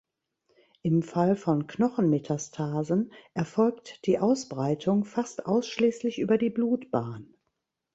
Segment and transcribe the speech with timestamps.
[0.81, 7.35] Im Fall von Knochenmetastasen erfolgt die Ausbreitung fast ausschließlich über die Blutbahn.